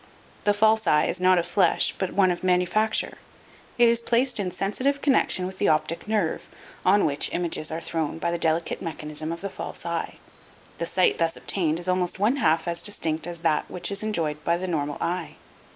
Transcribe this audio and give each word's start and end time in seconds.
The 0.45 0.53
false 0.55 0.87
eye 0.87 1.05
is 1.05 1.19
not 1.19 1.37
of 1.37 1.45
flesh 1.45 1.93
but 1.99 2.11
one 2.11 2.31
of 2.31 2.43
manufacture. 2.43 3.19
It 3.77 3.87
is 3.87 4.01
placed 4.01 4.39
in 4.39 4.49
sensitive 4.49 4.99
connection 4.99 5.45
with 5.45 5.59
the 5.59 5.67
optic 5.67 6.07
nerve, 6.07 6.49
on 6.83 7.05
which 7.05 7.29
images 7.31 7.69
are 7.69 7.79
thrown 7.79 8.17
by 8.17 8.31
the 8.31 8.39
delicate 8.39 8.81
mechanism 8.81 9.31
of 9.31 9.41
the 9.41 9.47
false 9.51 9.85
eye. 9.85 10.17
The 10.79 10.87
sight 10.87 11.19
thus 11.19 11.37
obtained 11.37 11.79
is 11.79 11.87
almost 11.87 12.17
one 12.17 12.37
half 12.37 12.67
as 12.67 12.81
distinct 12.81 13.27
as 13.27 13.41
that 13.41 13.69
which 13.69 13.91
is 13.91 14.01
enjoyed 14.01 14.43
by 14.43 14.57
the 14.57 14.67
normal 14.67 14.97
eye. 14.99 15.35